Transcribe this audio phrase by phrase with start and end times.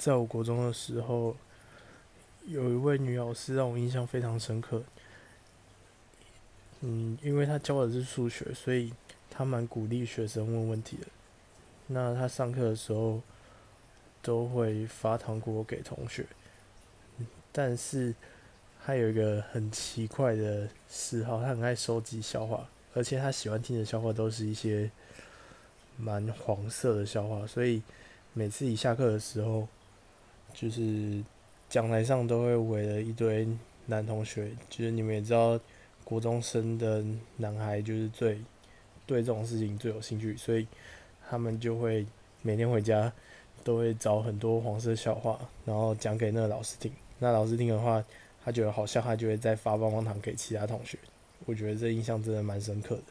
[0.00, 1.36] 在我国中的时候，
[2.46, 4.82] 有一位女老师让我印象非常深刻。
[6.80, 8.94] 嗯，因为她教的是数学，所以
[9.28, 11.06] 她蛮鼓励学生问问题的。
[11.88, 13.20] 那她上课的时候
[14.22, 16.24] 都会发糖果给同学，
[17.52, 18.14] 但是
[18.82, 24.90] 她有一个很奇怪的嗜好，她很爱收集笑话，而且她喜欢听的笑话都是一些
[25.98, 27.82] 蛮黄色的笑话，所以
[28.32, 29.68] 每次一下课的时候，
[30.52, 31.22] 就是
[31.68, 33.48] 讲台上都会围了一堆
[33.86, 35.58] 男同学，就是你们也知道，
[36.04, 37.04] 国中生的
[37.36, 38.40] 男孩就是最
[39.06, 40.66] 对这种事情最有兴趣，所以
[41.28, 42.06] 他们就会
[42.42, 43.12] 每天回家
[43.64, 46.92] 都会找很多黄色笑话，然后讲给那个老师听。
[47.18, 48.02] 那老师听的话，
[48.44, 50.98] 他觉得好笑，他就会再发棒棒糖给其他同学。
[51.46, 53.02] 我觉得这印象真的蛮深刻的。